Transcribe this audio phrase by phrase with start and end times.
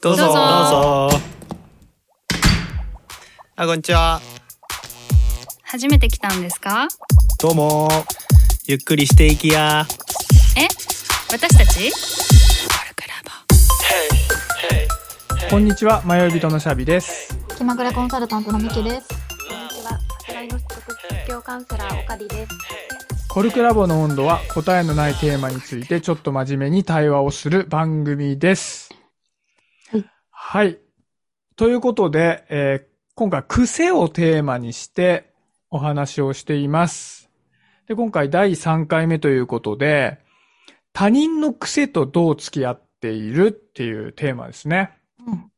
[0.00, 0.22] どうぞ。
[0.24, 1.20] どうぞどうぞ。
[3.56, 4.20] あ、こんにちは。
[5.62, 6.88] 初めて来たんですか？
[7.40, 7.88] どうも。
[8.66, 9.86] ゆっくりしていきや。
[10.56, 10.66] え？
[11.30, 11.92] 私たち？
[15.50, 17.38] こんにちは、迷い人のシャビです。
[17.56, 19.08] 気まぐれコンサルタントのミキです。
[19.08, 19.90] こんにちは。
[19.92, 20.72] さすらいの職
[21.28, 22.52] 業カウンセラー、おかりです。
[23.28, 28.87] コルクラボの温度は答えのないテーマについてちょっと真面目に対話をする番組です。
[30.50, 30.66] はい。
[30.66, 30.78] はい。
[31.56, 32.88] ということで、えー
[33.18, 35.32] 今回癖をテーマにして
[35.70, 37.28] お話をしています。
[37.88, 40.20] で、今回第3回目ということで、
[40.92, 44.92] 他人の癖とどう付き合っているっていうテーマですね。
[45.26, 45.50] うん。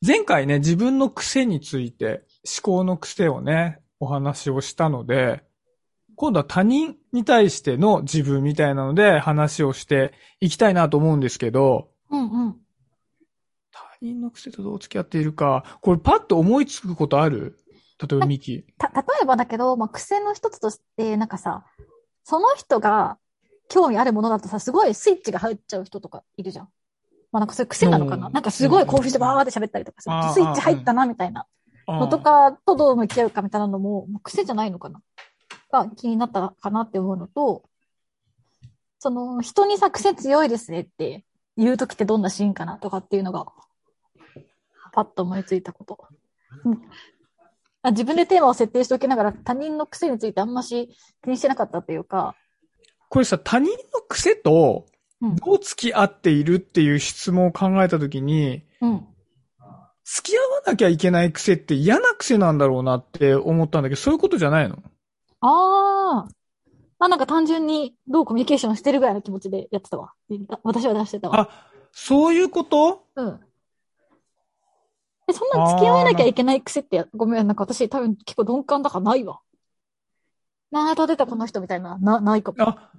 [0.00, 5.42] 前回ね、自分の癖について、思考の癖をね、お話をしたので、
[6.14, 12.56] 今度は他人に対しての自分みたいなので話をしていきたいなと思うんですけど、うんうん。
[14.00, 17.58] 他人の癖とどう付き合っているか、これパッと思いつくことある？
[18.00, 18.64] 例えばミキ。
[18.78, 21.64] た、例えばだけど、まあ、癖の一つとして、なんかさ、
[22.24, 23.18] その人が
[23.68, 26.68] 興味あるものだとさ、すごいスイッチが入っちゃう人とかいるじゃん。
[27.30, 28.28] まあなんかそれ癖なのかな？
[28.28, 28.32] うん。
[28.32, 31.46] なんかすごい興奮してバーって喋ったりとかするあーとスイッチ入ったなみたいな
[31.86, 35.02] のとかとどう向き合うかみたいなのも、もう癖じゃないのかな？
[35.70, 37.64] が気になったかなって思うのと、
[38.98, 41.24] その人にさ、癖強いですねって
[41.56, 43.46] 言うときってどんなシーンかなとかっていうのが、
[44.92, 45.98] パッと思いついたこと。
[46.64, 46.82] うん
[47.82, 50.90] あ自分でテーマを設定しておきながら他人の癖についてあんまし
[51.24, 52.34] 気にしてなかったっていうか、
[53.08, 54.84] これさ、他人の癖と
[55.22, 59.06] うんどう付き合っているっていう質問を考えたときに、うん。
[60.04, 64.76] 付き合わなきゃいけない癖って嫌な癖なんだろうなって思ったんだけど、そういうことじゃないの？
[65.40, 66.28] ああ。
[66.98, 70.12] まあなんか単純にどうコミュニケーションしてるぐらいの気持ちでやってたわ。
[70.64, 71.40] 私は出してたわ。
[71.40, 71.48] あ、
[71.92, 73.04] そういうこと？
[73.16, 73.40] うん。
[75.30, 79.40] え、そんな付き合わなきゃいけない癖って、ごめん、なんか私多分結構鈍感だからないわ。
[80.70, 82.56] なあ、出たこの人みたいな、な、ないかも。
[82.68, 82.90] あ、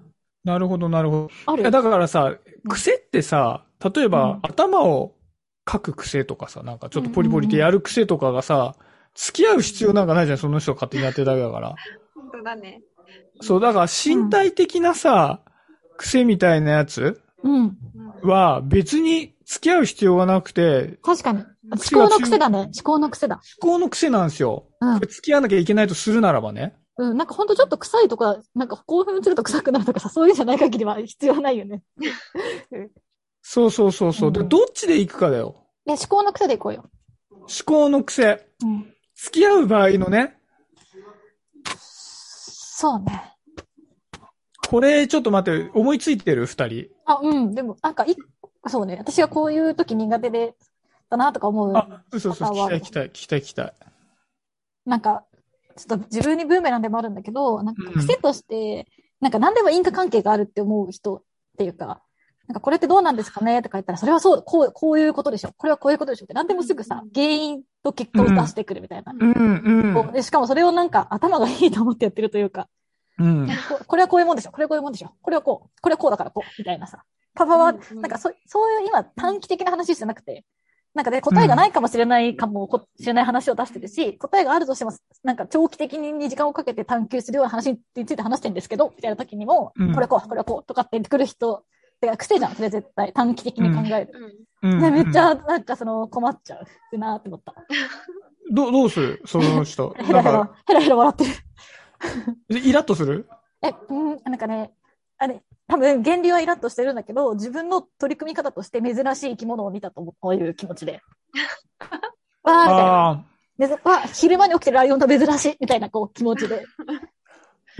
[0.44, 1.30] なるほど、なるほど。
[1.46, 1.62] ある？
[1.62, 2.36] いや、だからさ、
[2.68, 5.14] 癖ってさ、例えば、うん頭を
[5.72, 8.75] 書く癖とかさ、なんかちょっとポリポリってやる癖とかがさ、
[9.13, 11.75] 付き合う必要なんかないじゃん、その人が勝手にやってるだけだから。
[12.16, 12.81] 本当だね。
[13.42, 15.40] そう、だから身体的なさ、
[15.98, 17.78] 癖みたいなやつうん。
[18.24, 21.39] は別に付き合う必要がなくて、確かに。
[21.39, 22.59] 思考の癖だね。
[22.59, 23.41] 思考の癖だ。
[23.62, 24.69] 思考の癖なんですよ。
[24.79, 25.00] うん。
[25.01, 26.78] 付き合わなきゃいけないとするならばね。
[26.95, 27.17] うん。
[27.17, 31.84] なんかほんとちょっと臭いとか、なんか興奮すると臭くなるとかさ、そういうんじゃない限りは必要ないよね。
[33.44, 34.31] そうそうそうそう。
[34.31, 35.68] でうんどっちで行くかだよ。
[35.85, 36.89] で、思考の癖でいこうよ。
[37.31, 38.47] 思考の癖。
[38.63, 38.94] うん。
[39.16, 40.38] 付き合う場合のね、
[41.66, 43.35] そうね。
[44.69, 46.45] これちょっと待って、思いついてる？
[46.45, 46.85] 二人。
[47.06, 47.53] あ、うん。
[47.53, 48.16] でも、なんか、い
[48.68, 48.98] そうね。
[49.00, 50.56] 私がこういう時苦手で、
[51.10, 51.74] だなとか思う。
[51.76, 53.92] あ、嘘嘘、パターンは聞きたい、聞きたい、聞きたい、聞きたい。
[54.86, 55.26] なんか、
[55.76, 58.88] ちょっと自分にブーメランでもあるんだけど、なんかうん癖として、
[59.20, 61.22] なんか何でも因果関係があるって思う人っ
[61.58, 62.02] ていうか、
[62.48, 65.54] なんかこれってどうなんですかねとか言ったら、それはそう、こう、こういうことでしょ。
[65.58, 69.14] これはこういうことでしょって何でもすぐさ、原因と結果を出してくるみたいな。
[69.14, 72.68] うん、うんこうでしかもそれをなんか頭がいいと思ってやってるというか、
[73.20, 73.48] うん。
[73.48, 74.52] ここれはこういうもんでしょ。
[74.52, 75.14] これはこういうもんでしょ。
[75.22, 75.82] これはこう。
[75.82, 76.50] これはこうだからこう。
[76.58, 77.04] みたいなさ。
[77.34, 80.46] パパは、うんうんなんかそ、そういう今短期的な話じゃなくて、
[80.94, 84.92] なんかね、答えがないかもしれないかもこしれない話を出してるし、答えがあるとしても、
[85.24, 91.64] なんか長期的に時間をかけて探求するような話について話してるんですけど、みたいな時にも、うんこれこう、これはこう、とかって言ってくる人、
[92.02, 93.14] てか癖じゃん、それ絶対。
[93.14, 94.12] 短期的に考える。
[94.62, 94.74] うん。
[94.74, 96.59] うんね、めっちゃ、なんかその、困っちゃ
[96.92, 97.53] うなって思った。
[98.52, 99.22] どう、どうする？
[99.25, 99.96] その人。
[100.02, 101.31] ヘラヘラヘラヘラ笑ってる。
[102.68, 103.30] イラッとする？
[103.62, 104.74] え、うん、なんかね、
[105.18, 111.02] あれ、多分、原理はイラッとしてるんだけど、自分の取り組み方として珍しい生き物を見たと思うこういう気持ちで。
[112.44, 113.90] わーみたいな。
[113.90, 116.66] わ昼間に起きてるライオンと珍しいみたいなこう気持ちで。
[116.88, 116.92] あ。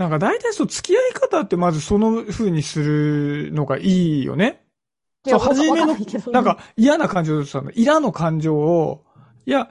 [0.02, 3.82] なんか大体そう、付き合い方ってまずその風にするのがい
[4.20, 4.64] いよね。
[5.26, 5.94] そう、初めの
[6.32, 9.04] なんか嫌な感情さ、イラの感情を、
[9.44, 9.70] いや、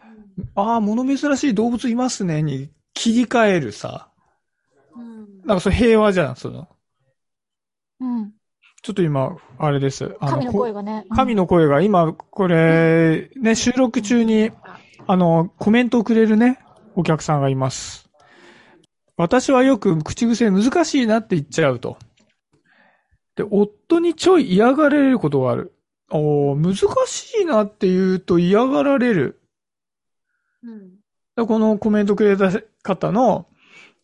[0.53, 4.09] ああ、物珍しい動物いますね、に切り替えるさ。
[4.95, 5.41] うん。
[5.43, 6.67] なんかそれ平和じゃん、その。
[8.01, 8.33] うん。
[8.81, 10.15] ちょっと今、あれです。
[10.19, 11.05] あ神のこ声がね。
[11.09, 14.51] うん神の声が今、これ、ね、収録中に、
[15.07, 16.59] あの、コメントをくれるね、
[16.95, 18.09] お客さんがいます。
[19.17, 21.97] 私はよく口癖難しいなって言っちゃうと。
[23.35, 25.75] で、夫にちょい嫌がられることがある。
[26.09, 26.75] おー難
[27.07, 29.41] しいなって言うと嫌がられる。
[30.63, 30.91] うん。
[31.37, 32.51] でこのコメントくれた
[32.83, 33.47] 方の、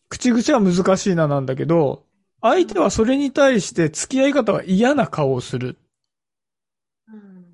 [0.09, 2.06] 口癖は難しいななんだけど、
[2.42, 5.78] 相手はそれに対して付き合い方は嫌な顔をする。
[7.12, 7.45] うん。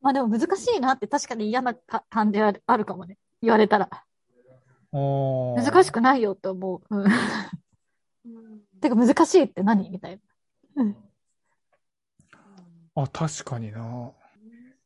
[0.00, 3.16] まあでも難しいなって確かに嫌なか感じあるあるかもね。
[3.42, 3.88] 言われたら。
[4.92, 6.96] 難難しくないよって思う。
[6.96, 7.04] うん。
[7.04, 10.20] うんてか難しいって何みたい
[10.74, 10.82] な。
[10.82, 10.96] うん。
[12.94, 14.12] あ、確かにな。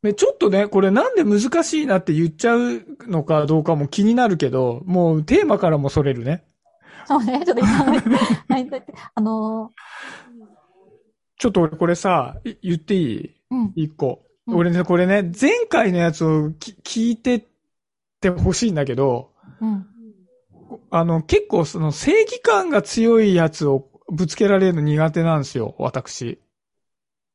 [0.02, 6.44] ね、ちょっとね、これなんで難しいなって言っちゃうのかどうかも気になるけど、もうテーマからもそれるね。
[7.06, 7.42] そうね。
[7.44, 7.64] ちょっと
[9.14, 9.70] あの
[11.38, 13.36] ちょっと俺これさ、い言っていい？
[13.50, 13.72] ーうん。
[13.76, 14.22] 一個。
[14.46, 17.44] うん俺ね、これね、前回のやつをき聞いてっ
[18.20, 19.30] てほしいんだけど、
[19.60, 19.86] うん。
[20.90, 26.40] あの、結構その正義感が強いやつをぶつけられるの苦手なんですよ、私。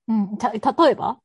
[0.09, 0.37] うん。
[0.37, 0.59] た、例
[0.91, 1.19] えば？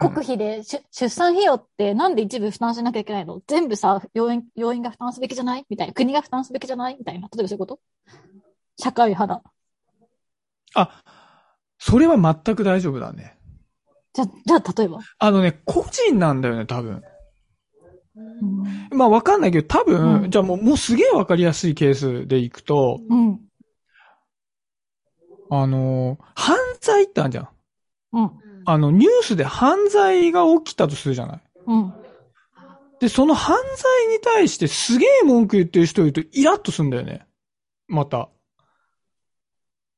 [0.00, 3.40] 国費で出出産費用ってなんで一部負担しなきゃいけないの？
[3.46, 5.64] 全部さ、病院、病院が負担すべきじゃない？
[5.68, 5.92] みたいな。
[5.92, 6.96] 国が負担すべきじゃない？
[6.98, 7.28] みたいな。
[7.32, 7.80] 例えばそういうこと？
[8.76, 9.42] 社会派だ。
[10.74, 11.02] あ、
[11.78, 13.38] それは全く大丈夫だね。
[14.12, 14.98] じゃ、じゃあ例えば？
[15.18, 17.02] あのね、個人なんだよね、多分。
[18.16, 18.96] うん。
[18.96, 23.40] まあわかんないけど、多分、うんじゃあもう、もうすげえわかりやすいケースでいくと、うん。
[25.50, 27.48] あのー犯罪ってあるじゃん。
[28.12, 28.30] うん。
[28.66, 31.40] あの、ニュースで犯罪が起きたとするじゃない。
[31.66, 31.94] うん。
[33.00, 37.26] で、その犯罪に対してすげえ文句言ってる人いるとイラッとするんだよね。
[37.88, 38.28] また。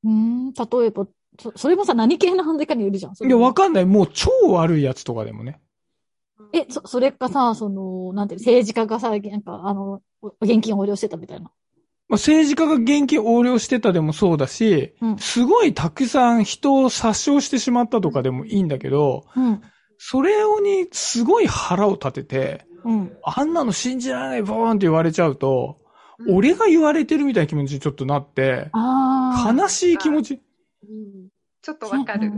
[0.04, 0.52] うん。
[0.52, 1.06] 例えば、
[1.38, 3.12] そ、それもさ、何系の犯罪かによるじゃん。
[3.12, 3.84] いや、わかんない。
[3.84, 5.60] もう超悪いやつとかでもね。
[6.52, 11.52] え、そ、それかさ、その、なんていうの政治家がさ、なんか、あの、お現金を横領してたみたいな。
[12.08, 19.62] まあ、政治家が現金横領してたでもそうだし、うんすごいたくさん人を殺傷してしまったとかでもいいんだけど、うん。
[19.98, 23.16] それをにすごい腹を立てて、うん。
[23.24, 25.78] あんなの信じられないボーンって言われちゃうと、
[26.30, 29.52] 俺が言われてるみたいな気持ちにちょっとなって、ああ。
[29.52, 30.34] 悲しい気持ち。
[30.34, 31.28] うん
[31.66, 32.30] ちょっとわかる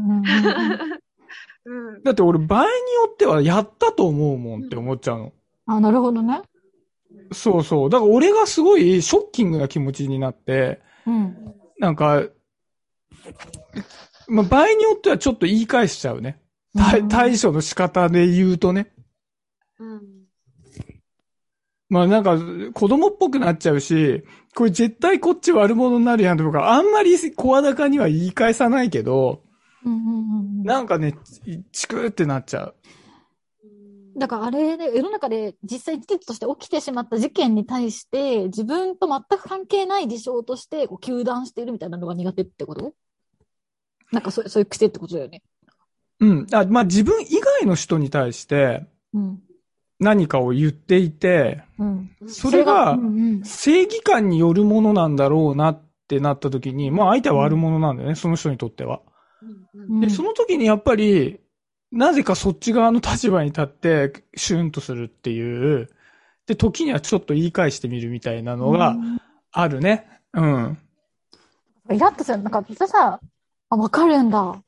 [2.03, 2.73] だって俺場合によ
[3.13, 5.33] ってはやったと思うもんって思っちゃうの。
[5.67, 6.41] あ、なるほどね。
[7.33, 7.91] そうそう。
[7.91, 11.37] だから俺がすごいショッキングな気持ちになって、うん。
[11.79, 12.23] なんか、
[14.29, 16.41] まあ、場合によってはちょっと言い返しちゃうね。
[16.77, 18.93] 対うん対処の仕方で言うとね。
[19.79, 20.19] うん
[21.91, 22.39] まあなんか
[22.75, 24.23] 子供っぽくなっちゃうし、
[24.55, 29.43] これ絶対こっち悪者になるやんとか、あんまり声高には言い返さないけど、
[29.85, 30.63] うんうんうんうん。
[30.65, 31.15] なんかね、
[31.73, 32.75] チクーってなっちゃう。
[34.19, 42.93] だからあれで、世の中で実際事実として起きてしまった事件に対して、自分と全く関係ない事象として、こう、糾弾しているみたいなのが苦手ってこと？
[44.11, 45.43] なんかそう、そういう癖ってことだよね。
[46.21, 46.47] うん。
[46.53, 49.43] あまあ自分以外の人に対してうん。
[50.01, 52.11] 何かを言っていて、うん。
[52.27, 53.09] それがうんう
[53.41, 53.45] ん。
[53.45, 59.01] 正義感によるものなんだろうなってなった時に、まあ相手は悪者なんだよね、その人にとっては。
[59.75, 61.41] うんで、その時にやっぱり、
[61.91, 65.89] なぜかそっち側の立場に立って、シュンとするっていう、
[66.47, 68.97] で、時にはちょっと言い返してみるみたいなのが
[69.53, 70.09] あるね。
[70.35, 70.79] うん。
[71.91, 72.39] イラッとする。
[72.39, 73.21] なんか、私さ、
[73.71, 74.63] あ、わかるんだ。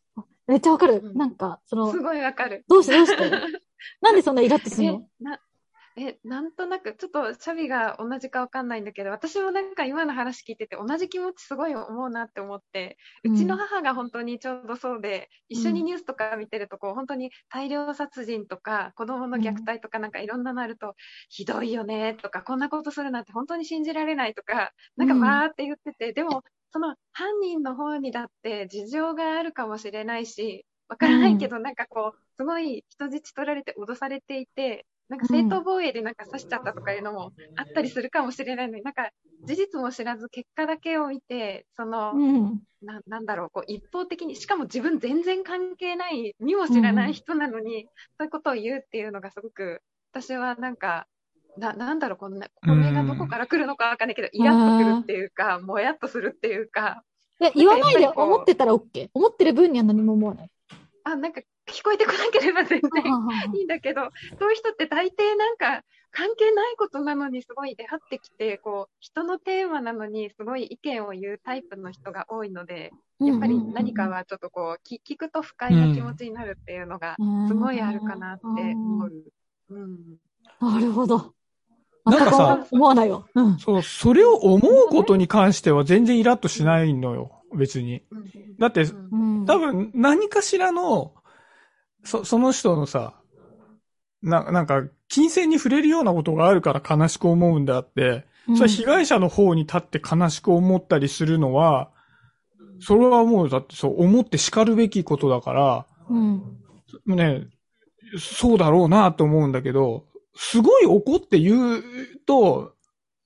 [0.47, 1.01] めっちゃわかる。
[1.05, 2.65] うんなんか、そのす、ごいわかる。
[2.69, 3.31] どうしてどうして？
[4.03, 5.41] なんでそんなイラッとするえの、な、
[5.97, 20.95] え、なんとなく、ちょっとシャビが同じかわかんないんだけど、私もなんか今の話聞いてて、同じ気持ちすごい思うなって思って、うちの母が本当にちょうどそうで、一緒にニュースとか見てると、こう、本当に大量殺人とか、子供の虐待とかなんかいろんなのあると、
[21.29, 39.11] ひどいよねとか、こんなことするなんて本当に信じられないとか、なんかうんわーって言ってて、でも、その犯人の方にだって事情があるかもしれないし、わからないけど、なんかこう、すごい人質取られて脅されていて、なんか正当防衛でなんか刺しちゃったとかいうのもあったりするかもしれないのに、なんか
[39.45, 42.19] 事実も知らず結果だけを見て、その、う
[42.55, 42.63] ん。
[42.83, 47.89] ななんだろう、こう一方的に、しかも自分全然関係ない、見も知らない人なのに、
[48.19, 51.07] そういうことを言うっていうのがすごく、私はなんか、
[51.57, 57.05] ななんだろう、こんな、これがどこから来るのかわかんないけど、イラッとくるっていうか、もやっとするっていうか、
[57.41, 59.11] いや、言わないで思ってたら OK。
[59.15, 60.51] 思ってる分には何も思わない。
[61.05, 63.05] あ、なんか聞こえてこなければ全然
[63.55, 64.03] いいんだけど、
[64.39, 79.13] そういう人って大抵なんか関係ないことなのにすごい出会ってきて、こう、人のテーマなのにすごい意見を言うタイプの人が多いので、やっぱり何かはちょっとこう、き聞くと不快な気持ちになるっていうのがすごいあるかなって思う。
[79.71, 79.99] うん。
[80.61, 81.35] なるほど。
[82.05, 83.25] なんかさ思わないわ。
[83.35, 83.59] うん。
[83.59, 88.03] そう、それを思うことに関しては全然イラッとしないのよ、別に。
[88.59, 89.47] だって、うん。
[89.47, 91.15] 多分何かしらの、
[92.05, 93.15] そ、その人のさ、
[94.23, 101.91] な、なんか、金銭に触れるようなことがあるから悲しく思うんであって、うん、それは被害者の方に立って悲しく思ったりするのは、
[102.81, 106.57] それはもうだってそう思って叱るべきことだから、うん。
[107.07, 107.47] ね、
[108.19, 111.83] そうだろうなと思うんだけど、すごい怒って言う
[112.27, 112.75] と、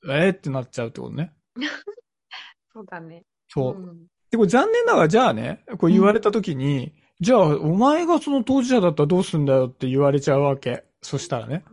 [0.07, 1.33] えー、ってなっちゃうってことね。
[2.73, 3.25] そうだね。
[3.49, 3.75] そう。
[3.79, 10.85] んで、これ残念ながら、じゃあね、こう言われたときに、じゃあ、お前がその当事者だったらどうすんだよって言われちゃうわけ。
[11.03, 11.65] そしたらね。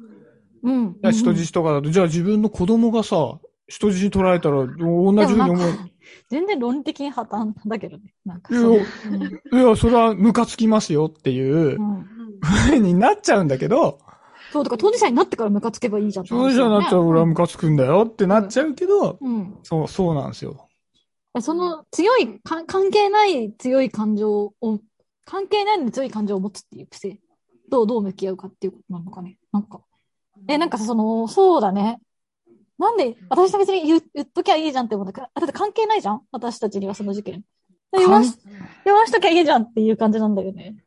[0.63, 0.95] うん。
[1.11, 5.79] 人質とかだと、じゃあ自分の子供がさ、人質に取られたら、同じふうに思う。
[6.29, 8.13] 全然論理的に破綻だけどね。
[8.25, 8.79] なんかいそう。
[9.53, 12.09] や、いや、それはムカつきますよっていううん。
[12.73, 13.99] うになっちゃうんだけど、
[14.49, 19.57] そう、だから当事者になってからムカつけばいいじゃんって当事者になっちゃう俺はムカつくんだよってなっちゃうけど、うん。
[19.63, 20.67] そう、そうなんですよ。
[21.41, 24.79] その強い、か関係ない強い感情を、
[25.31, 27.17] 関係ないのに強い感情を持つっていう癖、
[27.69, 29.37] どう、どう向き合うかっていうことなのかね。
[29.53, 29.79] なんか。
[30.49, 32.01] え、なんかさその、そうだね。
[32.77, 36.21] なんで、私は別に言う言っときゃいいじゃんって思うんだから、だって関係ないじゃん？
[36.33, 37.43] 私たちにはその事件。
[37.97, 38.37] 言わし、
[38.83, 40.83] 言わしときゃいいじゃんっていう感じなんだよね。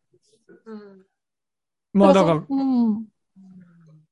[0.66, 1.04] うん
[1.94, 3.06] まあだから、うん。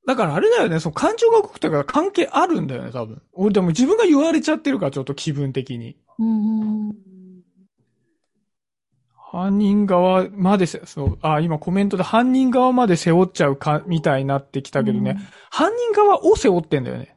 [0.06, 3.20] だからあれだよね、その感情が動くとか関係あるんだよね、多分。
[3.32, 5.98] 俺でも自分が言われちゃってるから、ちょっと気分的に。
[6.18, 7.11] うん。
[9.32, 9.40] うん。
[9.40, 15.18] 犯人側までせ、そう、あ、今コメントで犯人側まで背負っちゃうか、みたいになってきたけどね、
[15.50, 17.16] 犯人側を背負ってんだよね。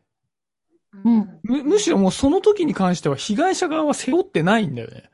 [1.03, 5.09] うんむ、むしろもうその時に関しては被害者側は背負ってないんだよね。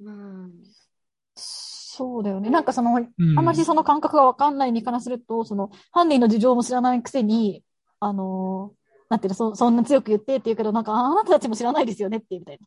[0.00, 0.52] うん
[1.34, 2.48] そうだよね。
[2.48, 3.38] なんかその、うん。
[3.38, 7.64] あんまりその感覚がわかんない身からすると、その、犯人の事情も知らないくせに、
[7.98, 8.78] あのー
[9.10, 12.66] なんていうの、そ、そんな強く言ってって言うけど、なんか、ああなたたちも知らないですよねってみたいな。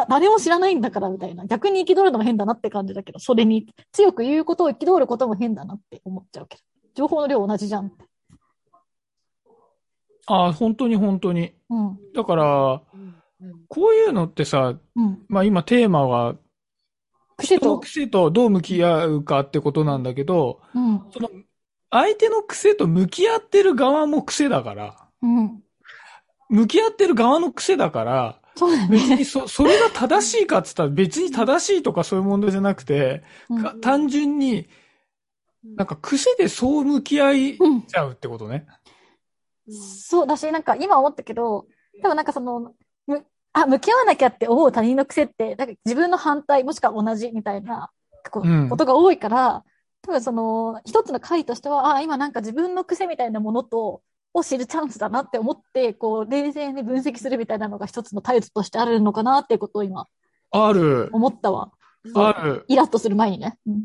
[0.00, 1.46] だ、誰も知らないんだからみたいな。
[1.46, 6.62] 逆に憤るのも変だなって感じだけど、それに強く言うことを憤ることも変だなって思っちゃうけど。
[6.94, 8.04] 情報の量同じじゃんって。
[10.26, 11.52] あ、本当に本当に。
[11.70, 11.98] うん。
[12.14, 12.82] だから、
[13.68, 15.24] こういうのってさ、うん。
[15.28, 16.36] まあ今テーマは、
[17.36, 21.04] 癖と癖とどう向き合うかってことなんだけど、うん。
[21.12, 21.30] その、
[21.90, 25.62] 相手の癖と向き合ってる側も癖だから、うん。
[26.48, 29.16] 向き合ってる側の癖だから、そうだよ別ね。
[29.16, 34.68] にそ、それが正しいかって言ったら別に正しいとかそういう問題じゃなくて、うんか単純に、
[35.62, 37.82] なんか癖でそう向き合いうん。
[37.82, 38.66] ちゃうってことね。
[39.70, 41.66] そうだし、なんか今思ったけど、
[42.02, 42.74] 多分なんかその、
[43.06, 47.90] む、あ、向き合わなきゃって思う他人の癖って、なんか自分の反対もしくは同じみたいな
[48.30, 49.64] ことが多いから、
[50.02, 54.02] 多分その、一つの回としては、あ、今なんか自分の癖みたいなものと、
[54.34, 60.06] を知るチャンスだなって思って、こう、冷静に分析するみたいなのが一つの態度としてあるのかなっていうことを今
[60.50, 61.10] ある。
[61.12, 61.70] 思ったわ。
[62.14, 62.64] ある。
[62.68, 63.58] イラッとする前にね。
[63.66, 63.84] うん。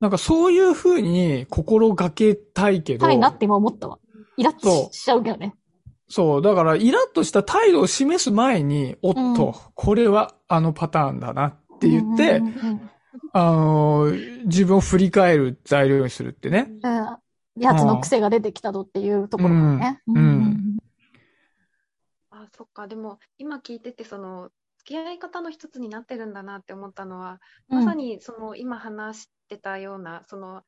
[0.00, 3.98] なんかそういう風に心がけたいけど、たいなって今思ったわ。
[4.36, 5.54] イラッとししちゃうけどね。
[6.08, 12.90] そう、だからイラッとした態度を示す前に、おっと、うんこれはあのパターンだなって言って、うんうんうん
[13.32, 16.68] あのー自分を振り返る材料にするってね。
[16.82, 17.16] うん
[17.56, 20.02] やつの癖が出てきたぞっていうところだね。
[20.06, 20.16] うん。
[20.16, 20.20] う
[20.50, 20.78] ん。
[22.30, 22.86] あ、そっか。
[22.88, 30.62] でも、今聞いてて、その、付き合い方の一つになってるんだなって思ったのは、まさに、その、今話してたような、その、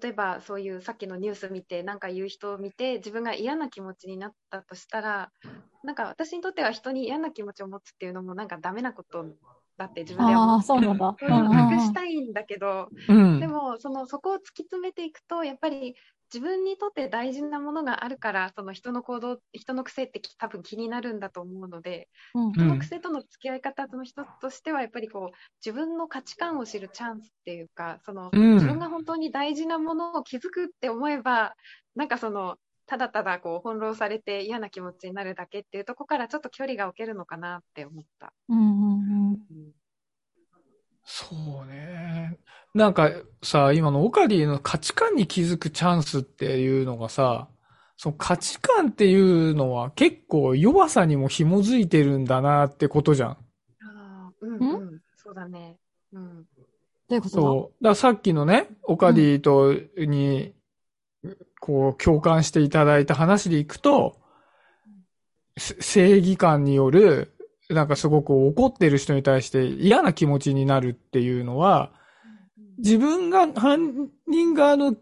[0.00, 5.32] 例えば、そういうさっきのニュース見て、なんか言う人を見て、自分が嫌な気持ちになったとしたら、
[5.82, 9.24] なんか私にとっては人に嫌な気持ちを持つっていうのも、なんかダメなこと
[9.76, 11.16] だって自分ではそうなんだ。
[11.18, 11.48] それをうん。
[11.48, 11.58] うん。
[11.60, 11.72] うん。
[11.72, 13.40] 隠したいんだけど、うん。
[13.40, 15.94] でもそのそこを突き詰めていくとやっぱり
[16.32, 22.52] 自分にとって大事なものがあるからその人の行動人の癖って多分気になるんだと思うのでうん。
[22.52, 28.54] 人の癖との付き合い方の一つとしてはやっぱりこう自分の価値観を知るチャンスっていうかそのうん。
[28.54, 31.54] 自分が本当に大事なものを気づくって思えば
[31.94, 32.56] なんかその
[32.86, 38.32] ただただこう翻弄されて嫌な気持ちになるだけっていうところからちょっと距離が置けるのかなって思った。
[38.48, 39.46] うんうん。
[39.50, 39.72] うん
[41.06, 42.36] そうね。
[42.74, 43.10] なんか
[43.42, 47.48] さ、今のオカディの価値観に気づくチャンスっていうのがさ、
[47.96, 53.30] その価値観っていうのは結構弱さにも紐づいてるんだなってことじゃん。
[53.30, 53.36] あ
[53.80, 55.78] あ、うんうん、そうだね。
[56.12, 56.44] うん。
[57.08, 57.36] どういうこと？
[57.36, 57.84] だそう。
[57.84, 60.54] だからさっきのね、オカディとに、
[61.60, 64.20] こう、共感していただいた話でいくと、
[65.56, 67.32] せ正義感による、
[67.68, 71.92] なんかすごく怒ってる人に対して嫌な気持ちになるっていうのは、
[72.78, 74.98] 自分が犯人側のど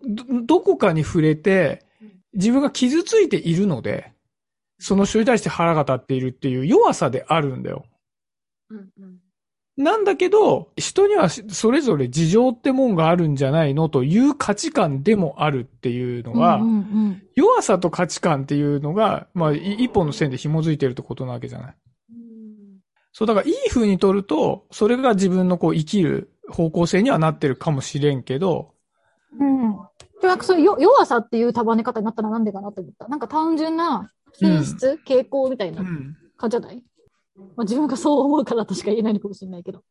[0.46, 1.84] どこかに触れて、
[2.32, 4.12] 自分が傷ついているので、
[4.78, 7.84] その人に対して腹が立っているっていう弱さであるんだよ。
[8.70, 9.18] うんうん
[9.76, 13.88] なんだけど、人にはそれぞれ事情ってもんがあるんじゃないの？
[13.88, 16.78] という価値観でもあるっていうのが、うんうんう
[17.08, 21.74] ん弱さと価値観っていうのが、まあ、い一本の線で紐づいてるってことなわけじゃない。
[23.14, 28.74] うんそう、だからいい風に取ると、それが自分のこう生きる方向性にはなってるかもしれんけど、
[29.38, 29.76] うん。
[30.16, 33.06] それなんかそう弱さっていう束ね方になったらなんでかなと思った。
[33.06, 36.16] なんか単純な品質、傾向みたいなうん。
[36.36, 36.82] 感じじゃない、
[37.36, 39.82] まあ、自分がそう思うからとしか言えないのかもしれないけど。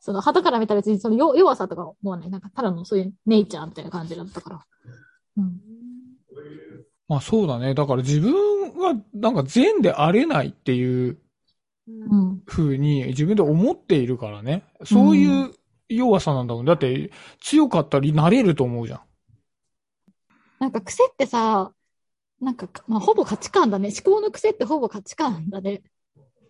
[0.00, 2.30] その、肌から見たら別にその弱弱さとか思わない？
[2.30, 4.60] なんかただのそういうネイチャーみたいな感じだったから。
[5.38, 5.60] うん。
[7.06, 7.74] まあそうだね。
[7.74, 8.32] だから自分
[8.78, 11.18] はなんか善であれないっていう
[11.86, 12.42] うん。
[12.46, 14.64] 風に自分で思っているからね。
[14.84, 15.52] そういう
[15.88, 16.64] 弱さなんだもん。
[16.64, 17.10] だって
[17.40, 19.00] 強かったりなれると思うじゃん。
[20.58, 21.72] なんか癖ってさ、
[22.40, 23.90] なんか、まあ、ほぼ価値観だね。
[23.90, 25.82] 思考の癖ってほぼ価値観だね。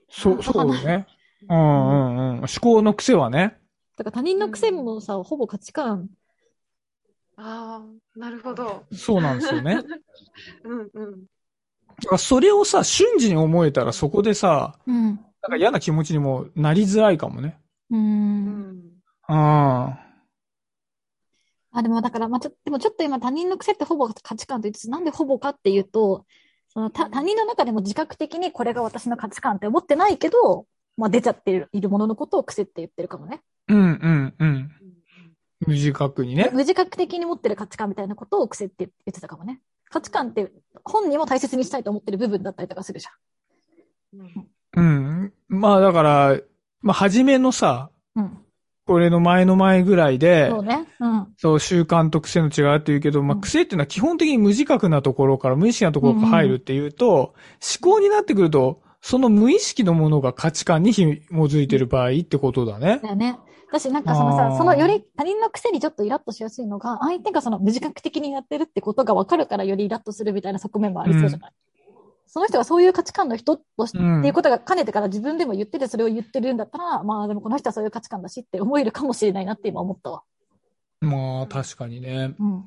[0.09, 1.07] そう、そうよね。
[1.49, 2.37] うんうんうん。
[2.39, 3.59] 思考の癖はね。
[3.97, 6.11] だから他人の癖もさ、ほぼ価値観。
[7.37, 8.85] ああ、なるほど。
[8.93, 9.83] そうなんですよね。
[10.65, 11.25] うんうん。
[12.19, 15.05] それをさ、瞬時に思えたらそこでさ、うん。
[15.07, 15.17] なん
[15.51, 17.59] か嫌な気持ちにもなりづらいかもね。
[17.91, 17.97] う。
[17.97, 18.83] うんん。
[19.29, 20.05] うん。
[21.77, 26.25] あ、でもだから、まあ、ちょ、でもちょっと今他人の癖ってほぼ価値観と言いつつ、なんでほぼかっていうと、
[26.69, 33.43] その他他人の中でも自覚的にこれが私の価値観って思ってないけど、まあ出ちゃっているいるもののことを癖って言ってるかもね。
[33.69, 34.71] うんうんうん。
[35.67, 36.51] 無自覚にね。
[36.53, 39.61] 無自覚的に持ってる価値観みたいなことを癖って言ってたかもね。
[39.95, 40.51] 価値観って
[40.85, 43.07] 本人も大切にしたいと思ってる部分だったりとかするじ
[44.13, 44.47] うん
[44.77, 45.33] うん。
[45.49, 46.41] まあだから、
[46.81, 48.25] まあ初めのさ、ゃん。
[48.25, 48.39] うん。
[48.87, 50.85] これの前の前ぐらいで、そうね。
[50.99, 51.27] うん。
[51.37, 57.35] そう、習慣と癖の違いって言うけど、まあ、うん癖っていうのは基本的に無自覚なところから無意識なところから入るっていうと、
[57.81, 62.99] 思考になってくると、その無意識のものが価値観に紐づいてる場合ってことだね。
[63.01, 63.39] だよね。
[63.75, 71.53] だし、なんかそのさ、そのより他人の癖にちょっとイラッとしやすいのが、相手がその無自覚的にやってるってことが分かるからよりイラッとするみたいな側面もありそうじゃない、
[72.27, 80.23] その人がそういう価値観の人として、うんっていうことが兼ねてから自分でも言っててそれを言ってるんだったら、まあでもこの人はそういう価値観だしって思えるかもしれないなって今思ったわ。
[81.01, 82.35] まあ、確かにね。
[82.39, 82.65] うん。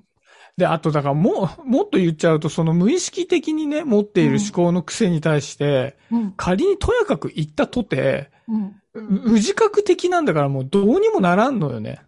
[0.57, 6.33] で、あと、だからもう、もっと言っちゃうと、その無意識的にね、持っている思考の癖に対して、うん。
[6.35, 8.75] 仮にとやかく言ったとて、うん。
[9.01, 12.01] 無自覚的なんだからもうどうにもならんのよね。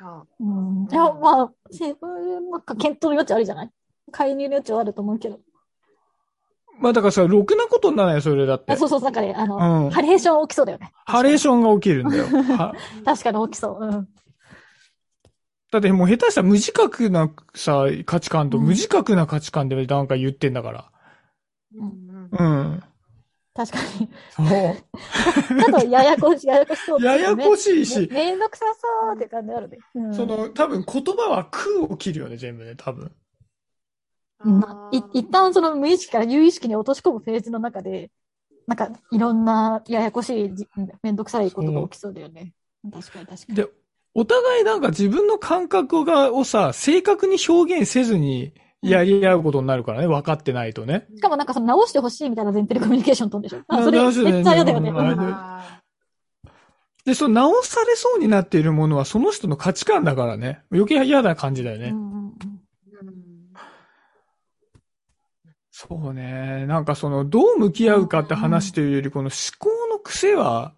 [0.00, 0.86] あうん。
[0.90, 3.70] いや、まあ、せなんか検討の余地あるじゃない？
[4.12, 5.40] 介入の余地はあると思うけど。
[6.80, 8.76] まあだからさ、ろくなことにならないよ、それだってあ。
[8.76, 10.92] そうそう、なんかね、あの、うんハレーション起きそうだよね。
[11.06, 12.24] ハレーションが起きるんだよ。
[12.56, 12.74] は
[13.04, 13.84] 確かに起きそう。
[13.84, 14.08] うん。
[15.70, 20.90] だってもう下手したら無自覚なさ、価値観とうん無自覚な価値観でなんか言ってんだから。
[21.76, 22.82] うんうん。
[23.54, 24.10] 確かに。
[24.30, 24.46] そう。
[24.46, 29.78] ちょっとややこしい、ややこしそう、 ややこしいしめめんどくさそうって感じあるね。
[29.94, 33.12] うん、その、多分言葉は空を切るよね、全部ね、多分。
[34.44, 38.10] うんあい一旦その無意識から有意識に落とし込むフェーズの中で、
[38.66, 40.68] なんかいろんなややこしいじ、
[41.02, 42.52] めんどくさいことが起きそうだよね。
[42.92, 43.54] 確かに確かに。
[43.54, 43.68] で、
[44.14, 48.52] お互いなんか自分の感覚が、をさ、正確に表現せずに
[48.84, 51.06] やり合うことになるからね、分かってないとね。
[51.14, 53.60] しかもなんかその直してほしいみたいな前提でコミュニケーション取んでしょ。
[53.68, 54.92] あ、それめっちゃ嫌だよね。
[57.04, 60.62] で、その直されそうになっているものはその人の価値観だからね。
[60.72, 61.88] 余計嫌な感じだよね。
[61.88, 62.54] うんうんうんーうん
[65.70, 66.66] そうね。
[66.66, 70.72] なんかその、どう向き合うかって話というより、この思考の癖は、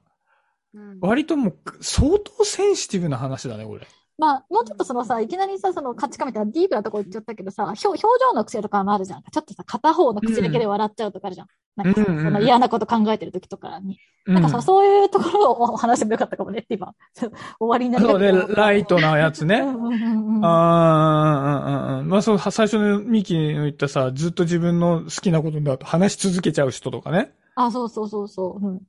[0.74, 3.86] うん割ともう、相当センシティブな話だね、これ。
[4.18, 9.22] まあ、もうちょっとそのさ、いきなりさ、その価値観みたいなディープなところ行っちゃったけどさ、表表情の癖とかもあるじゃん。
[9.22, 11.48] ちょっとさ、片方の口だけで笑っちゃうとかあるじゃん。
[11.76, 13.98] なんかさ、うんうんその嫌なこと考えてる時とかに。
[14.26, 19.62] うんなんかさ、そういうところを話してもよかったかもねって今、 終わりになりそうね、ライトなやつね。
[20.42, 22.02] ああ。
[22.04, 27.34] まあそう、最初のミキの言ったさ、ずっと自分の好きなことだと話し続けちゃう人とかね。
[27.54, 28.66] あ、そうそうそうそう。
[28.66, 28.80] うん。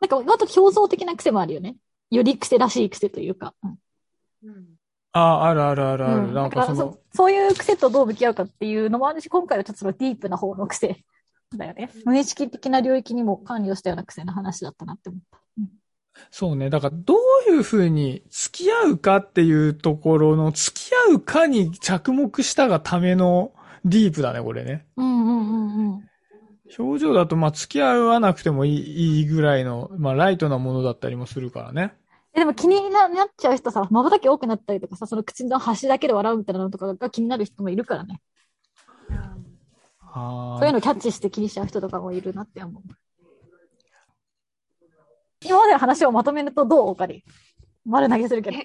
[0.00, 1.76] なんか、あと表層的な癖もあるよね。
[2.10, 3.54] より癖らしい癖というか。
[3.62, 3.78] うん
[4.44, 4.64] うん
[5.16, 6.26] ああ、あるあるあるある。
[6.26, 11.04] うんなんかそのそ、そういう癖とどう向き合うかっていうのもあるし、今回はちょっとそのディープな方の癖
[11.56, 11.88] だよね。
[12.04, 15.38] 無意識的な領域にも関与したような癖の話だったなって思った。
[16.30, 16.68] そうね。
[16.68, 23.52] だから、どういうふうに付き合うかっていうところの、付き合うかに着目したがための
[23.84, 24.86] ディープだね、これね。
[24.96, 26.08] うんうんうんうん。
[26.78, 31.94] 表情だと、まあ、付き合わなくてもいいいいぐらいの、まあ、ライトなものだったりもするからね。
[32.34, 38.20] えでも気にななっちゃう人さ、瞬き多くなったりとかさ、その口の端だけで笑うみたいなのとかが気になる人もいるからね。
[40.00, 42.82] あそういうのキャッチして気にしちゃう人とかもいるなって思う。
[45.44, 47.24] 今までの話をまとめるとどうおかり
[47.84, 48.56] 丸投げするけど。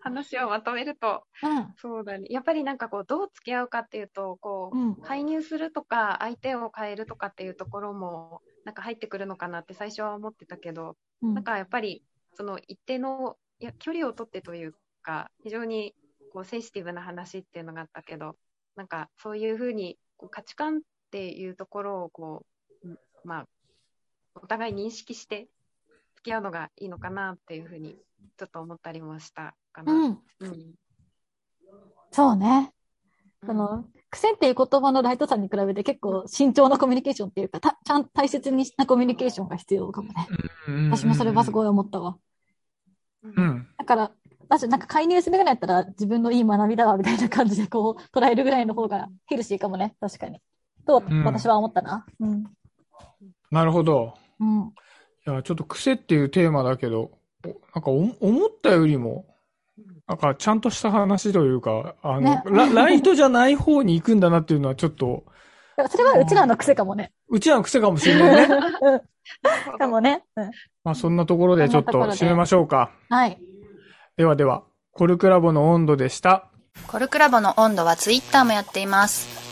[0.00, 1.74] 話をまとめると、うん。
[1.76, 2.26] そうだね。
[2.30, 4.96] やっぱりなんかこう、どう付き合うかっていうと、こう、うん。
[4.96, 12.02] 介入するとか、相手を変えるとかっていうところも、なんか入ってくるのかなって最初は思ってたけど、うんなんかやっぱり、
[12.34, 15.94] その一定の、いや、距離を取ってというか、非常に、
[16.32, 18.36] こうセンシティブな話っていうのがあったけど、
[18.74, 22.46] なんかそういうふうにこう価値観っていうところをこ
[22.84, 23.46] う、うんまあ、
[24.34, 25.48] お互い認識して
[26.22, 27.96] 付き合うのがいいのかなっていうふうに
[28.38, 29.92] ちょっと思ったりもしたかな。
[29.92, 30.18] うん。
[30.40, 30.74] うん
[32.12, 32.72] そうね。
[33.42, 40.28] うんその、癖っていう言葉のライトさに比べて結構慎重なコミュニケーションっていうか、たちゃんと大切にしたコミュニケーションが必要かもね。
[40.90, 42.18] 私もそれはすごい思ったわ。
[43.24, 43.66] うん。
[43.76, 44.12] だから、
[44.48, 49.96] 私なんか介入するぐらいやったら自分のいい学びだわみたいな感じでこう捉えるぐらいの方がヘルシーかもね。
[49.98, 50.40] 確かに。
[50.86, 52.06] と、ん私は思ったな。
[52.20, 52.44] うん。
[53.50, 54.14] なるほど。
[54.38, 54.72] うん。
[55.26, 57.12] いや、ちょっと癖っていうテーマだけど、
[57.44, 59.26] おなんかお思ったよりも、
[60.08, 65.24] なんかちゃんとした話というか、あの、ねラライトじゃない方に行くんだなっていうのはちょっと、
[65.90, 67.12] それはうちらの癖かもね。
[67.28, 68.54] うちらの癖かもしれないね。
[68.82, 69.78] うん。
[69.78, 70.24] かもね。
[70.36, 70.50] うん。
[70.84, 72.90] まあそんなところでちょっと締めましょうか。
[73.08, 73.38] はい。
[74.16, 76.48] ではでは、コルクラボの温度でした。
[76.86, 79.51] コルクラボの温度はツイッターもやっています。